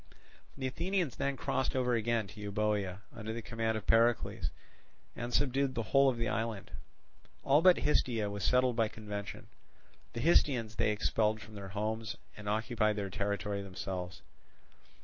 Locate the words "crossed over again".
1.37-2.25